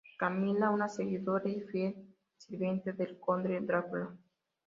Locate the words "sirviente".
2.35-2.91